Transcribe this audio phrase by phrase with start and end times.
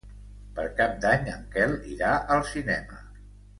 [0.59, 3.07] Per Cap d'Any en Quel irà al cinema.